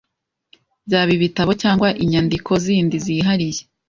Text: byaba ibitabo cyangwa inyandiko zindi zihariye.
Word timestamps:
byaba 0.87 1.11
ibitabo 1.17 1.51
cyangwa 1.61 1.87
inyandiko 2.03 2.51
zindi 2.63 2.95
zihariye. 3.05 3.61